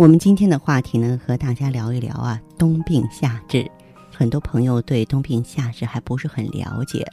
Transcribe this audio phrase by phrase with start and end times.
[0.00, 3.70] 我们今天的话题呢，和大家聊一聊啊，冬病夏治。
[4.10, 7.06] 很多朋友对冬病夏治还不是很了解。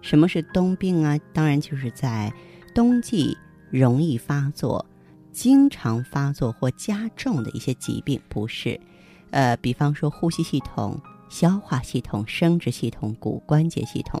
[0.00, 1.16] 什么是冬病啊？
[1.32, 2.32] 当然就是在
[2.74, 3.38] 冬季
[3.70, 4.84] 容易发作、
[5.30, 8.80] 经常发作或加重的一些疾病，不是？
[9.30, 14.20] 呃，比方说呼吸系统、消化系统、生殖系统、骨关节系统。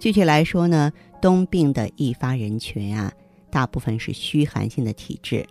[0.00, 0.92] 具体来说呢，
[1.22, 3.12] 冬病的易发人群啊，
[3.48, 5.46] 大部分是虚寒性的体质。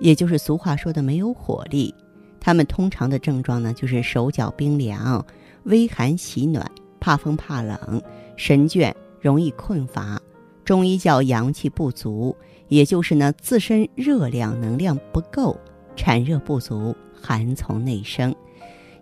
[0.00, 1.94] 也就是俗话说的没有火力，
[2.40, 5.24] 他们通常的症状呢，就是手脚冰凉、
[5.64, 8.02] 微寒喜暖、怕风怕冷、
[8.36, 10.20] 神倦、容易困乏。
[10.64, 12.36] 中医叫阳气不足，
[12.68, 15.58] 也就是呢自身热量能量不够，
[15.96, 18.34] 产热不足，寒从内生。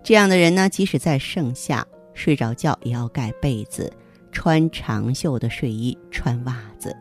[0.05, 3.93] 这样的人呢，即使在盛夏睡着觉，也要盖被子，
[4.31, 6.97] 穿长袖的睡衣，穿袜子。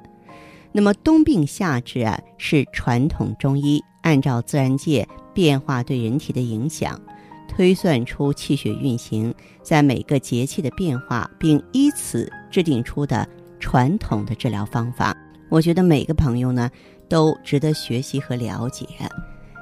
[0.71, 7.01] 那么冬病夏治啊，是传统中医按照自然界变化对人体的影响，
[7.47, 13.27] 推算出气血运行在每个节气的变化，并依此制定出的
[13.59, 15.17] 传统的治疗方法。
[15.49, 16.69] 我觉得每个朋友呢
[17.09, 18.85] 都值得学习和了解。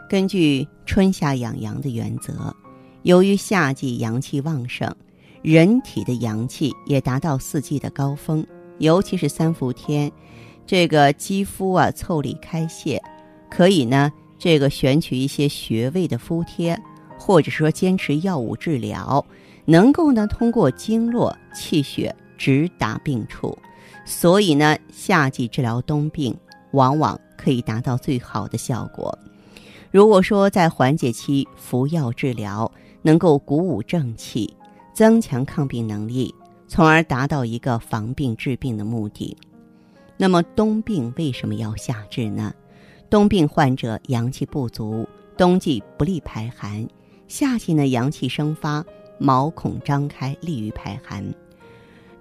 [0.10, 2.54] 根据春夏养阳的原则，
[3.04, 4.94] 由于夏季阳气旺盛，
[5.42, 8.46] 人体的阳气也达到四季的高峰，
[8.80, 10.12] 尤其是三伏天。
[10.66, 13.02] 这个肌肤啊，腠理开泄，
[13.50, 14.12] 可以呢，
[14.44, 16.78] 这个选取一些穴位的敷贴，
[17.18, 19.26] 或者说坚持药物治疗，
[19.64, 23.58] 能够呢通过经络气血直达病处。
[24.04, 26.36] 所以呢，夏季治疗冬病，
[26.72, 29.18] 往往可以达到最好的效果。
[29.92, 32.70] 如果说在缓解期服药治疗，
[33.02, 34.54] 能够鼓舞正气，
[34.94, 36.36] 增强抗病能力，
[36.68, 39.38] 从而达到一个防病治病的目的。
[40.18, 42.54] 那么冬病为什么要夏治呢？
[43.14, 45.08] 冬病患者阳气不足，
[45.38, 46.84] 冬季不利排寒；
[47.28, 48.84] 夏季呢阳气生发，
[49.20, 51.24] 毛孔张开，利于排寒。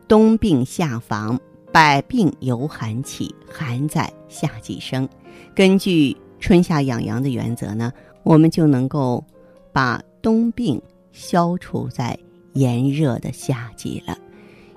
[0.07, 1.41] 冬病夏防，
[1.73, 5.09] 百病由寒起，寒在夏季生。
[5.55, 7.91] 根据春夏养阳的原则呢，
[8.23, 9.25] 我们就能够
[9.73, 10.79] 把冬病
[11.11, 12.19] 消除在
[12.53, 14.19] 炎热的夏季了。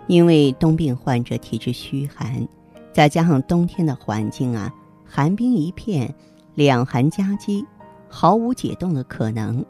[0.08, 2.48] 因为冬病患者体质虚寒。
[2.94, 4.74] 再加上冬天的环境啊，
[5.06, 6.14] 寒冰一片，
[6.56, 7.66] 两寒夹击，
[8.10, 9.64] 毫无解冻的可能。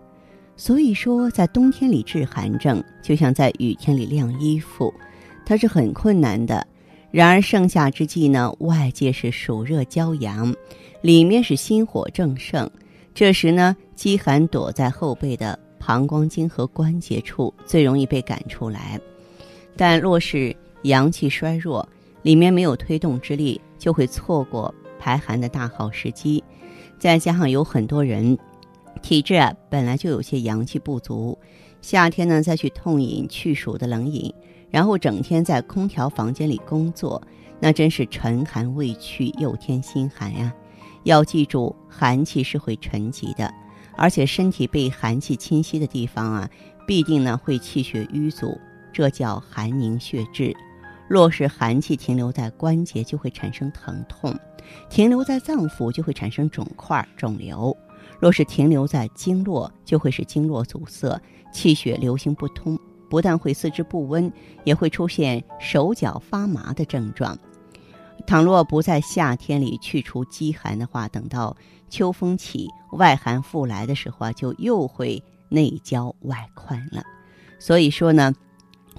[0.57, 4.94] 所以说，在冬天里治寒症，就像在雨天里晾衣服，
[5.46, 6.66] 它是很困难的。
[7.12, 10.53] 然而盛夏之际呢，外界是暑热骄阳，
[11.01, 12.69] 里面是心火正盛，
[13.13, 19.00] 这时呢，饥寒躲在后背的膀胱经和关节处，最容易被赶出来。
[19.78, 21.88] 但若是阳气衰弱，
[22.22, 24.73] 里面没有推动之力，就会错过
[25.05, 26.43] 排寒的大好时机。
[26.97, 28.35] 再加上有很多人
[29.03, 31.38] 体质啊本来就有些阳气不足，
[31.79, 34.33] 夏天呢再去痛饮去暑的冷饮，
[34.71, 37.21] 然后整天在空调房间里工作，
[37.59, 40.51] 那真是沉寒未去又添心寒呀。
[41.03, 43.53] 要记住，寒气是会沉积的，
[43.95, 46.49] 而且身体被寒气侵袭的地方啊，
[46.87, 48.59] 必定呢会气血瘀阻，
[48.91, 50.55] 这叫寒凝血滞。
[51.07, 54.33] 若是寒气停留在关节，就会产生疼痛；
[54.89, 57.71] 停留在脏腑，就会产生肿块、肿瘤；
[58.19, 61.21] 若是停留在经络，就会使经络阻塞，
[61.53, 62.77] 气血流行不通。
[63.09, 64.31] 不但会四肢不温，
[64.63, 67.37] 也会出现手脚发麻的症状。
[68.25, 71.55] 倘若不在夏天里去除积寒的话，等到
[71.87, 77.03] 秋风起、外寒复来的时候啊，就又会内焦外困了。
[77.59, 78.34] 所以说呢。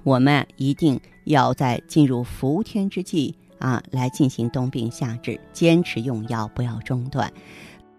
[0.04, 7.32] 我们一定要在进入伏天之际啊，来进行冬病夏治，坚持用药，不要中断。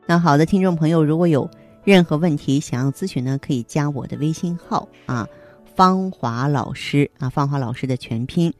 [0.06, 1.50] 那好的，听众朋友，如果有
[1.84, 5.28] 任何问题想要咨询呢，可以加我的微信号啊，
[5.76, 8.54] 芳华老师啊，芳华老师的全拼，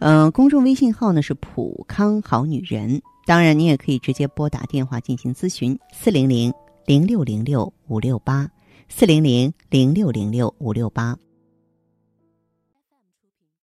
[0.00, 3.00] 嗯，公众微信号呢是普康好女人。
[3.26, 6.52] 当然，你也可以直接拨打电话进行咨询，四零零
[6.86, 8.48] 零六零六五六八，
[8.88, 11.16] 四零零零六零六五六八。